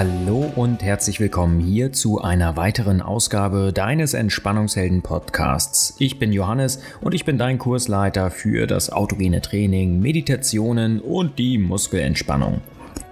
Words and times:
Hallo 0.00 0.50
und 0.56 0.82
herzlich 0.82 1.20
willkommen 1.20 1.60
hier 1.60 1.92
zu 1.92 2.22
einer 2.22 2.56
weiteren 2.56 3.02
Ausgabe 3.02 3.70
deines 3.70 4.14
Entspannungshelden 4.14 5.02
Podcasts. 5.02 5.94
Ich 5.98 6.18
bin 6.18 6.32
Johannes 6.32 6.80
und 7.02 7.12
ich 7.12 7.26
bin 7.26 7.36
dein 7.36 7.58
Kursleiter 7.58 8.30
für 8.30 8.66
das 8.66 8.88
autogene 8.88 9.42
Training, 9.42 10.00
Meditationen 10.00 11.00
und 11.00 11.38
die 11.38 11.58
Muskelentspannung. 11.58 12.62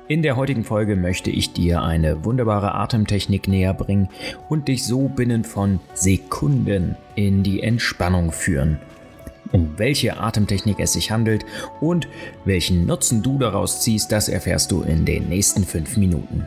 In 0.09 0.23
der 0.23 0.37
heutigen 0.37 0.65
Folge 0.65 0.97
möchte 0.97 1.31
ich 1.31 1.53
dir 1.53 1.83
eine 1.83 2.25
wunderbare 2.25 2.75
Atemtechnik 2.75 3.49
näher 3.49 3.75
bringen 3.75 4.09
und 4.49 4.69
dich 4.69 4.87
so 4.87 5.11
binnen 5.11 5.45
von 5.45 5.81
Sekunden 5.93 6.97
in 7.17 7.43
die 7.43 7.63
Entspannung 7.63 8.33
führen 8.33 8.79
um 9.51 9.79
welche 9.79 10.21
Atemtechnik 10.21 10.79
es 10.79 10.93
sich 10.93 11.11
handelt 11.11 11.47
und 11.81 12.07
welchen 12.45 12.85
Nutzen 12.85 13.23
du 13.23 13.39
daraus 13.39 13.81
ziehst, 13.81 14.13
das 14.13 14.29
erfährst 14.29 14.71
du 14.71 14.83
in 14.83 15.07
den 15.07 15.31
nächsten 15.31 15.65
fünf 15.65 15.97
Minuten. 15.97 16.47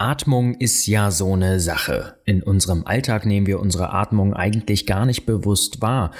Atmung 0.00 0.54
ist 0.54 0.86
ja 0.86 1.10
so 1.10 1.32
eine 1.32 1.58
Sache. 1.58 2.14
In 2.24 2.44
unserem 2.44 2.86
Alltag 2.86 3.26
nehmen 3.26 3.48
wir 3.48 3.58
unsere 3.58 3.92
Atmung 3.92 4.32
eigentlich 4.32 4.86
gar 4.86 5.04
nicht 5.04 5.26
bewusst 5.26 5.82
wahr, 5.82 6.12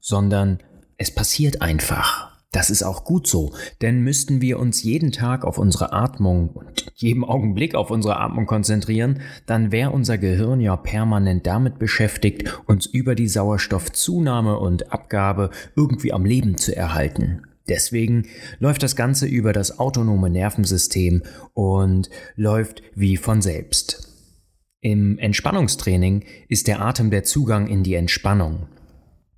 sondern 0.00 0.60
es 0.96 1.14
passiert 1.14 1.60
einfach. 1.60 2.30
Das 2.52 2.70
ist 2.70 2.82
auch 2.82 3.04
gut 3.04 3.26
so, 3.26 3.52
denn 3.82 4.00
müssten 4.00 4.40
wir 4.40 4.58
uns 4.58 4.82
jeden 4.82 5.12
Tag 5.12 5.44
auf 5.44 5.58
unsere 5.58 5.92
Atmung 5.92 6.48
und 6.48 6.86
jedem 6.94 7.22
Augenblick 7.22 7.74
auf 7.74 7.90
unsere 7.90 8.18
Atmung 8.18 8.46
konzentrieren, 8.46 9.20
dann 9.44 9.72
wäre 9.72 9.90
unser 9.90 10.16
Gehirn 10.16 10.62
ja 10.62 10.74
permanent 10.76 11.46
damit 11.46 11.78
beschäftigt, 11.78 12.58
uns 12.64 12.86
über 12.86 13.14
die 13.14 13.28
Sauerstoffzunahme 13.28 14.58
und 14.58 14.90
Abgabe 14.90 15.50
irgendwie 15.76 16.14
am 16.14 16.24
Leben 16.24 16.56
zu 16.56 16.74
erhalten. 16.74 17.42
Deswegen 17.68 18.26
läuft 18.58 18.82
das 18.82 18.96
Ganze 18.96 19.26
über 19.26 19.52
das 19.52 19.78
autonome 19.78 20.30
Nervensystem 20.30 21.22
und 21.54 22.08
läuft 22.34 22.82
wie 22.94 23.16
von 23.16 23.42
selbst. 23.42 24.08
Im 24.80 25.18
Entspannungstraining 25.18 26.24
ist 26.48 26.68
der 26.68 26.80
Atem 26.80 27.10
der 27.10 27.24
Zugang 27.24 27.66
in 27.66 27.82
die 27.82 27.94
Entspannung. 27.94 28.68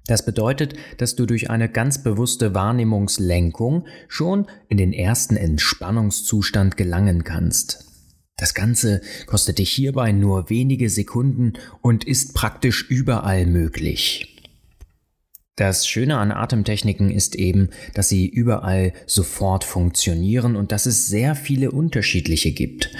Das 0.07 0.25
bedeutet, 0.25 0.75
dass 0.99 1.17
du 1.17 1.25
durch 1.25 1.51
eine 1.51 1.69
ganz 1.69 2.03
bewusste 2.03 2.55
Wahrnehmungslenkung 2.55 3.87
schon 4.09 4.47
in 4.69 4.77
den 4.77 4.93
ersten 4.93 5.37
Entspannungszustand 5.37 6.77
gelangen 6.77 7.25
kannst. 7.25 7.87
Das 8.37 8.55
Ganze 8.55 9.03
kostet 9.27 9.59
dich 9.59 9.71
hierbei 9.71 10.13
nur 10.13 10.51
wenige 10.51 10.91
Sekunden 10.91 11.53
und 11.83 12.05
ist 12.05 12.35
praktisch 12.35 12.89
überall 12.91 13.47
möglich. 13.47 14.40
Das 15.61 15.87
Schöne 15.87 16.17
an 16.17 16.33
Atemtechniken 16.33 17.11
ist 17.11 17.35
eben, 17.35 17.69
dass 17.93 18.09
sie 18.09 18.27
überall 18.27 18.95
sofort 19.05 19.63
funktionieren 19.63 20.57
und 20.57 20.73
dass 20.73 20.87
es 20.87 21.07
sehr 21.07 21.35
viele 21.35 21.71
unterschiedliche 21.71 22.53
gibt. 22.53 22.91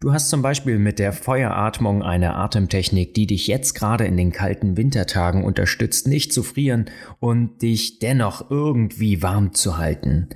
Du 0.00 0.12
hast 0.12 0.28
zum 0.28 0.42
Beispiel 0.42 0.80
mit 0.80 0.98
der 0.98 1.12
Feueratmung 1.12 2.02
eine 2.02 2.34
Atemtechnik, 2.34 3.14
die 3.14 3.28
dich 3.28 3.46
jetzt 3.46 3.74
gerade 3.74 4.04
in 4.04 4.16
den 4.16 4.32
kalten 4.32 4.76
Wintertagen 4.76 5.44
unterstützt, 5.44 6.08
nicht 6.08 6.32
zu 6.32 6.42
frieren 6.42 6.86
und 7.20 7.62
dich 7.62 8.00
dennoch 8.00 8.50
irgendwie 8.50 9.22
warm 9.22 9.54
zu 9.54 9.78
halten. 9.78 10.28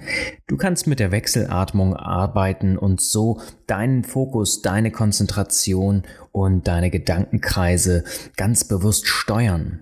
Du 0.47 0.57
kannst 0.57 0.87
mit 0.87 1.01
der 1.01 1.11
Wechselatmung 1.11 1.97
arbeiten 1.97 2.79
und 2.79 3.01
so 3.01 3.41
deinen 3.67 4.05
Fokus, 4.05 4.63
deine 4.63 4.93
Konzentration 4.93 6.05
und 6.31 6.69
deine 6.69 6.91
Gedankenkreise 6.91 8.05
ganz 8.37 8.63
bewusst 8.69 9.09
steuern. 9.09 9.81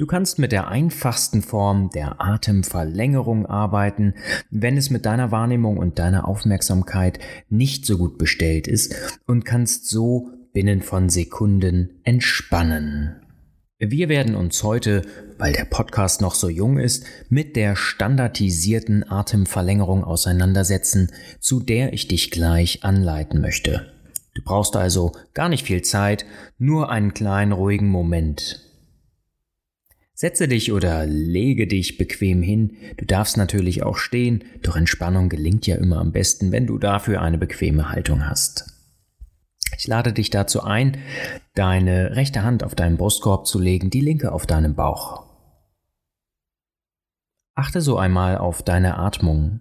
Du 0.00 0.06
kannst 0.06 0.38
mit 0.38 0.50
der 0.50 0.68
einfachsten 0.68 1.42
Form 1.42 1.90
der 1.90 2.22
Atemverlängerung 2.22 3.44
arbeiten, 3.44 4.14
wenn 4.50 4.78
es 4.78 4.88
mit 4.88 5.04
deiner 5.04 5.30
Wahrnehmung 5.30 5.76
und 5.76 5.98
deiner 5.98 6.26
Aufmerksamkeit 6.26 7.18
nicht 7.50 7.84
so 7.84 7.98
gut 7.98 8.16
bestellt 8.16 8.66
ist 8.66 8.94
und 9.26 9.44
kannst 9.44 9.90
so 9.90 10.30
binnen 10.54 10.80
von 10.80 11.10
Sekunden 11.10 12.00
entspannen. 12.02 13.16
Wir 13.78 14.08
werden 14.08 14.36
uns 14.36 14.62
heute, 14.62 15.02
weil 15.36 15.52
der 15.52 15.66
Podcast 15.66 16.22
noch 16.22 16.34
so 16.34 16.48
jung 16.48 16.78
ist, 16.78 17.04
mit 17.28 17.54
der 17.54 17.76
standardisierten 17.76 19.06
Atemverlängerung 19.06 20.02
auseinandersetzen, 20.02 21.12
zu 21.40 21.60
der 21.60 21.92
ich 21.92 22.08
dich 22.08 22.30
gleich 22.30 22.84
anleiten 22.84 23.42
möchte. 23.42 23.92
Du 24.34 24.40
brauchst 24.42 24.76
also 24.76 25.12
gar 25.34 25.50
nicht 25.50 25.66
viel 25.66 25.82
Zeit, 25.82 26.24
nur 26.56 26.88
einen 26.88 27.12
kleinen 27.12 27.52
ruhigen 27.52 27.88
Moment. 27.88 28.69
Setze 30.20 30.48
dich 30.48 30.70
oder 30.70 31.06
lege 31.06 31.66
dich 31.66 31.96
bequem 31.96 32.42
hin. 32.42 32.76
Du 32.98 33.06
darfst 33.06 33.38
natürlich 33.38 33.84
auch 33.84 33.96
stehen, 33.96 34.44
doch 34.60 34.76
Entspannung 34.76 35.30
gelingt 35.30 35.66
ja 35.66 35.76
immer 35.76 35.96
am 35.96 36.12
besten, 36.12 36.52
wenn 36.52 36.66
du 36.66 36.76
dafür 36.76 37.22
eine 37.22 37.38
bequeme 37.38 37.88
Haltung 37.88 38.28
hast. 38.28 38.66
Ich 39.78 39.86
lade 39.86 40.12
dich 40.12 40.28
dazu 40.28 40.62
ein, 40.62 40.98
deine 41.54 42.16
rechte 42.16 42.42
Hand 42.42 42.64
auf 42.64 42.74
deinen 42.74 42.98
Brustkorb 42.98 43.46
zu 43.46 43.58
legen, 43.58 43.88
die 43.88 44.02
linke 44.02 44.32
auf 44.32 44.44
deinem 44.44 44.74
Bauch. 44.74 45.24
Achte 47.54 47.80
so 47.80 47.96
einmal 47.96 48.36
auf 48.36 48.62
deine 48.62 48.98
Atmung, 48.98 49.60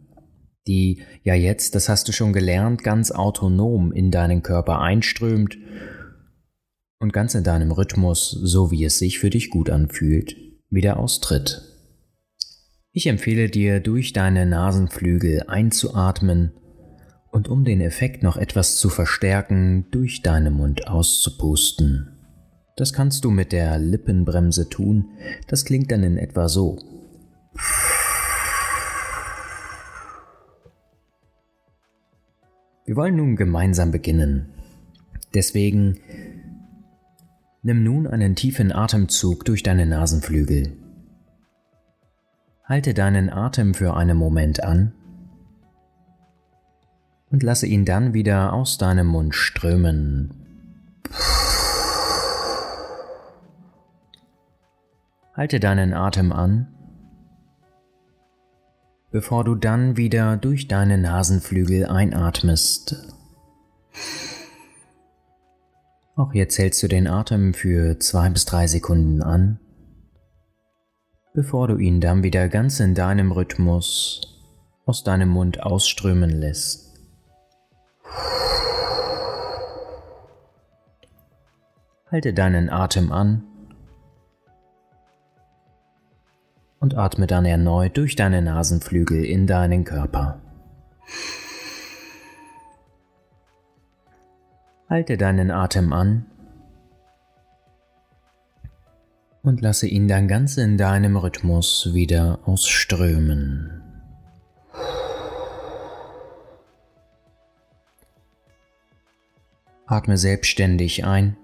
die 0.67 1.03
ja 1.23 1.35
jetzt, 1.35 1.73
das 1.73 1.87
hast 1.87 2.09
du 2.09 2.11
schon 2.11 2.33
gelernt, 2.33 2.83
ganz 2.83 3.11
autonom 3.11 3.93
in 3.93 4.11
deinen 4.11 4.43
Körper 4.43 4.81
einströmt 4.81 5.57
und 6.99 7.13
ganz 7.13 7.33
in 7.33 7.45
deinem 7.45 7.71
Rhythmus, 7.71 8.29
so 8.29 8.71
wie 8.71 8.83
es 8.83 8.99
sich 8.99 9.19
für 9.19 9.29
dich 9.29 9.51
gut 9.51 9.69
anfühlt 9.69 10.48
wieder 10.69 10.97
austritt. 10.97 11.61
Ich 12.91 13.07
empfehle 13.07 13.49
dir, 13.49 13.79
durch 13.79 14.13
deine 14.13 14.45
Nasenflügel 14.45 15.43
einzuatmen 15.47 16.53
und 17.31 17.47
um 17.47 17.63
den 17.63 17.81
Effekt 17.81 18.23
noch 18.23 18.37
etwas 18.37 18.77
zu 18.77 18.89
verstärken, 18.89 19.85
durch 19.91 20.21
deinen 20.21 20.53
Mund 20.53 20.87
auszupusten. 20.87 22.15
Das 22.75 22.93
kannst 22.93 23.25
du 23.25 23.29
mit 23.29 23.51
der 23.51 23.77
Lippenbremse 23.77 24.69
tun, 24.69 25.09
das 25.47 25.65
klingt 25.65 25.91
dann 25.91 26.03
in 26.03 26.17
etwa 26.17 26.47
so. 26.47 26.77
Wir 32.85 32.95
wollen 32.95 33.17
nun 33.17 33.35
gemeinsam 33.35 33.91
beginnen. 33.91 34.49
Deswegen 35.35 35.99
Nimm 37.61 37.83
nun 37.83 38.07
einen 38.07 38.35
tiefen 38.35 38.71
Atemzug 38.71 39.43
durch 39.43 39.63
deine 39.63 39.85
Nasenflügel. 39.85 40.77
Halte 42.63 42.93
deinen 42.93 43.29
Atem 43.29 43.73
für 43.73 43.97
einen 43.97 44.17
Moment 44.17 44.63
an 44.63 44.93
und 47.29 47.43
lasse 47.43 47.67
ihn 47.67 47.83
dann 47.83 48.13
wieder 48.13 48.53
aus 48.53 48.77
deinem 48.77 49.07
Mund 49.07 49.35
strömen. 49.35 50.33
Halte 55.33 55.59
deinen 55.59 55.93
Atem 55.93 56.31
an, 56.31 56.67
bevor 59.11 59.43
du 59.43 59.55
dann 59.55 59.97
wieder 59.97 60.37
durch 60.37 60.69
deine 60.69 60.97
Nasenflügel 60.97 61.85
einatmest. 61.85 62.95
Auch 66.19 66.33
jetzt 66.33 66.57
hältst 66.57 66.83
du 66.83 66.89
den 66.89 67.07
Atem 67.07 67.53
für 67.53 67.97
zwei 67.97 68.29
bis 68.29 68.43
drei 68.43 68.67
Sekunden 68.67 69.23
an, 69.23 69.57
bevor 71.33 71.69
du 71.69 71.77
ihn 71.77 72.01
dann 72.01 72.23
wieder 72.23 72.49
ganz 72.49 72.81
in 72.81 72.93
deinem 72.93 73.31
Rhythmus 73.31 74.19
aus 74.85 75.05
deinem 75.05 75.29
Mund 75.29 75.63
ausströmen 75.63 76.29
lässt. 76.29 76.93
Halte 82.11 82.33
deinen 82.33 82.69
Atem 82.69 83.13
an 83.13 83.45
und 86.81 86.97
atme 86.97 87.27
dann 87.27 87.45
erneut 87.45 87.95
durch 87.95 88.17
deine 88.17 88.41
Nasenflügel 88.41 89.23
in 89.23 89.47
deinen 89.47 89.85
Körper. 89.85 90.41
Halte 94.89 95.17
deinen 95.17 95.51
Atem 95.51 95.93
an 95.93 96.25
und 99.43 99.61
lasse 99.61 99.87
ihn 99.87 100.07
dann 100.07 100.27
ganz 100.27 100.57
in 100.57 100.79
deinem 100.79 101.15
Rhythmus 101.15 101.93
wieder 101.93 102.39
ausströmen. 102.45 103.83
Atme 109.85 110.17
selbstständig 110.17 111.05
ein. 111.05 111.37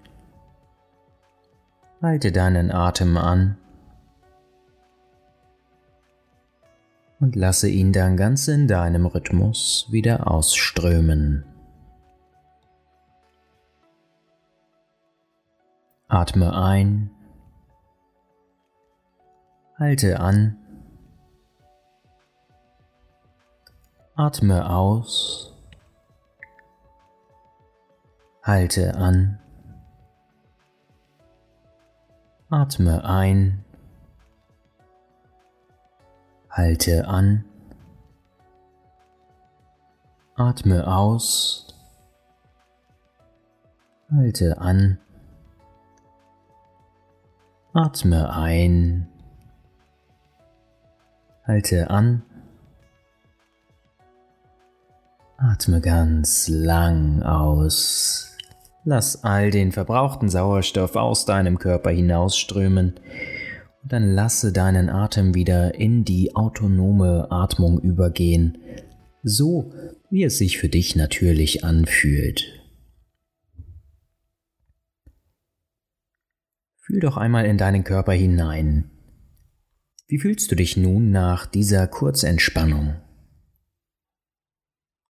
Halte 2.01 2.31
deinen 2.31 2.71
Atem 2.71 3.15
an 3.15 3.57
und 7.19 7.35
lasse 7.35 7.69
ihn 7.69 7.93
dann 7.93 8.17
ganz 8.17 8.47
in 8.47 8.67
deinem 8.67 9.05
Rhythmus 9.05 9.87
wieder 9.91 10.29
ausströmen. 10.29 11.43
Atme 16.15 16.55
ein, 16.55 17.11
halte 19.77 20.19
an 20.21 20.57
Atme 24.17 24.69
aus. 24.69 25.51
Halte 28.43 28.95
an. 28.95 29.39
Atme 32.49 33.03
ein. 33.03 33.65
Halte 36.49 37.09
an. 37.09 37.43
Atme 40.35 40.87
aus. 40.87 41.75
Halte 44.09 44.57
an. 44.61 44.97
Atme 47.75 48.33
ein. 48.33 49.05
Halte 51.43 51.89
an. 51.89 52.23
Atme 55.35 55.81
ganz 55.81 56.47
lang 56.47 57.21
aus. 57.21 58.33
Lass 58.85 59.25
all 59.25 59.51
den 59.51 59.73
verbrauchten 59.73 60.29
Sauerstoff 60.29 60.95
aus 60.95 61.25
deinem 61.25 61.59
Körper 61.59 61.89
hinausströmen 61.89 62.93
und 63.83 63.91
dann 63.91 64.09
lasse 64.09 64.53
deinen 64.53 64.89
Atem 64.89 65.35
wieder 65.35 65.75
in 65.75 66.05
die 66.05 66.33
autonome 66.33 67.27
Atmung 67.29 67.81
übergehen, 67.81 68.57
so 69.21 69.73
wie 70.09 70.23
es 70.23 70.37
sich 70.37 70.59
für 70.59 70.69
dich 70.69 70.95
natürlich 70.95 71.65
anfühlt. 71.65 72.64
Fühl 76.85 76.99
doch 76.99 77.17
einmal 77.17 77.45
in 77.45 77.57
deinen 77.57 77.83
Körper 77.83 78.13
hinein. 78.13 78.91
Wie 80.07 80.19
fühlst 80.19 80.51
du 80.51 80.55
dich 80.55 80.77
nun 80.77 81.09
nach 81.09 81.47
dieser 81.47 81.87
Kurzentspannung? 81.87 82.93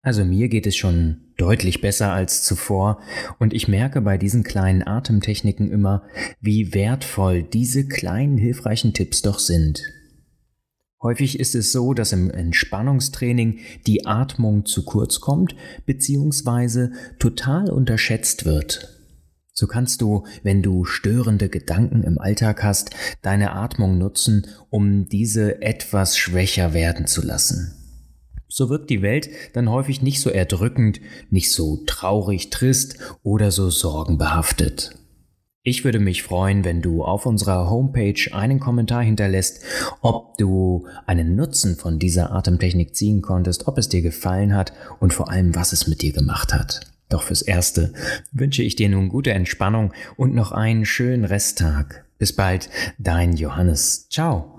Also 0.01 0.25
mir 0.25 0.49
geht 0.49 0.67
es 0.67 0.77
schon 0.77 1.35
deutlich 1.37 1.83
besser 1.83 2.11
als 2.11 2.43
zuvor 2.43 3.03
und 3.39 3.53
ich 3.53 3.69
merke 3.69 4.01
bei 4.01 4.17
diesen 4.17 4.45
kleinen 4.45 4.83
Atemtechniken 4.87 5.71
immer, 5.71 6.05
wie 6.41 6.73
wertvoll 6.73 7.43
diese 7.43 7.87
kleinen 7.87 8.39
hilfreichen 8.39 8.95
Tipps 8.95 9.21
doch 9.21 9.39
sind. 9.39 9.83
Häufig 11.03 11.39
ist 11.39 11.55
es 11.55 11.71
so, 11.71 11.93
dass 11.93 12.13
im 12.13 12.31
Entspannungstraining 12.31 13.59
die 13.87 14.07
Atmung 14.07 14.65
zu 14.65 14.87
kurz 14.87 15.21
kommt 15.21 15.55
bzw. 15.85 16.89
total 17.19 17.71
unterschätzt 17.71 18.47
wird. 18.47 18.98
So 19.59 19.67
kannst 19.67 20.03
du, 20.03 20.25
wenn 20.45 20.63
du 20.63 20.85
störende 20.85 21.49
Gedanken 21.49 22.05
im 22.05 22.21
Alltag 22.21 22.63
hast, 22.63 22.91
deine 23.23 23.55
Atmung 23.55 23.99
nutzen, 23.99 24.47
um 24.71 25.09
diese 25.09 25.61
etwas 25.63 26.17
schwächer 26.17 26.75
werden 26.75 27.09
zu 27.09 27.27
lassen. 27.27 27.75
So 28.47 28.71
wirkt 28.71 28.89
die 28.89 29.03
Welt 29.03 29.29
dann 29.55 29.69
häufig 29.69 30.01
nicht 30.01 30.21
so 30.21 30.31
erdrückend, 30.31 31.01
nicht 31.31 31.51
so 31.51 31.83
traurig, 31.87 32.51
trist 32.51 32.99
oder 33.25 33.51
so 33.51 33.69
sorgenbehaftet. 33.69 34.93
Ich 35.65 35.83
würde 35.83 35.99
mich 35.99 36.23
freuen, 36.23 36.63
wenn 36.63 36.81
du 36.81 37.03
auf 37.03 37.27
unserer 37.27 37.69
Homepage 37.69 38.33
einen 38.33 38.61
Kommentar 38.61 39.03
hinterlässt, 39.03 39.65
ob 40.03 40.39
du 40.39 40.87
einen 41.05 41.35
Nutzen 41.35 41.75
von 41.75 41.99
dieser 41.99 42.31
Atemtechnik 42.31 42.95
ziehen 42.95 43.23
konntest, 43.23 43.67
ob 43.67 43.77
es 43.77 43.89
dir 43.89 44.03
gefallen 44.03 44.55
hat 44.55 44.73
und 45.01 45.13
vor 45.13 45.33
allem, 45.33 45.57
was 45.57 45.73
es 45.73 45.89
mit 45.89 46.03
dir 46.03 46.13
gemacht 46.13 46.55
hat. 46.55 46.98
Doch 47.09 47.23
fürs 47.23 47.43
Erste 47.43 47.93
wünsche 48.33 48.63
ich 48.63 48.77
dir 48.77 48.89
nun 48.89 49.09
gute 49.09 49.33
Entspannung 49.33 49.93
und 50.17 50.35
noch 50.35 50.53
einen 50.53 50.85
schönen 50.85 51.25
Resttag. 51.25 52.05
Bis 52.19 52.35
bald, 52.35 52.69
dein 52.99 53.35
Johannes. 53.35 54.09
Ciao. 54.11 54.58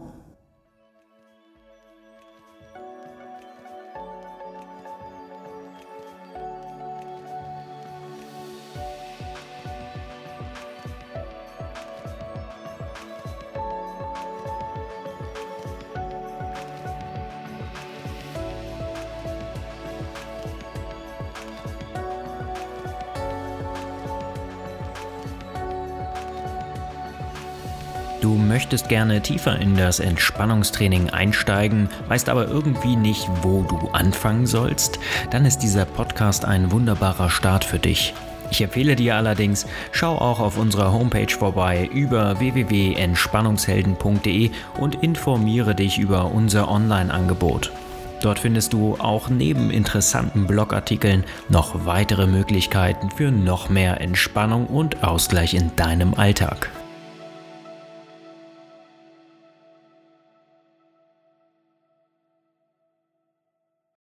Du 28.22 28.36
möchtest 28.36 28.90
gerne 28.90 29.22
tiefer 29.22 29.58
in 29.60 29.78
das 29.78 30.02
Entspannungstraining 30.02 31.10
einsteigen, 31.10 31.88
weißt 32.10 32.28
aber 32.28 32.50
irgendwie 32.50 32.98
nicht, 32.98 33.30
wo 33.44 33.64
du 33.64 33.88
anfangen 33.94 34.46
sollst? 34.46 35.00
Dann 35.32 35.46
ist 35.46 35.60
dieser 35.60 35.86
Podcast 35.86 36.44
ein 36.44 36.70
wunderbarer 36.72 37.30
Start 37.30 37.64
für 37.64 37.80
dich. 37.80 38.14
Ich 38.52 38.62
empfehle 38.62 38.98
dir 38.98 39.16
allerdings, 39.16 39.66
schau 39.92 40.18
auch 40.18 40.42
auf 40.42 40.58
unserer 40.58 40.92
Homepage 40.92 41.34
vorbei 41.34 41.90
über 41.94 42.40
www.entspannungshelden.de 42.40 44.50
und 44.78 45.04
informiere 45.04 45.76
dich 45.76 46.00
über 46.00 46.32
unser 46.32 46.70
Online-Angebot. 46.70 47.72
Dort 48.22 48.40
findest 48.40 48.74
du 48.74 48.98
auch 49.00 49.30
neben 49.30 49.72
interessanten 49.72 50.46
Blogartikeln 50.46 51.24
noch 51.48 51.86
weitere 51.86 52.28
Möglichkeiten 52.28 53.12
für 53.12 53.32
noch 53.32 53.70
mehr 53.70 54.02
Entspannung 54.02 54.68
und 54.68 55.06
Ausgleich 55.06 55.54
in 55.54 55.74
deinem 55.78 56.16
Alltag. 56.16 56.70